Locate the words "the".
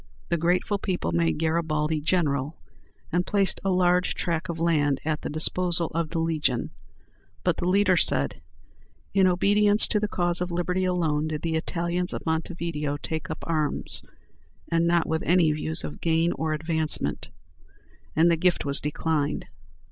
0.29-0.37, 5.21-5.29, 6.09-6.17, 7.57-7.67, 9.99-10.07, 11.43-11.53, 18.31-18.37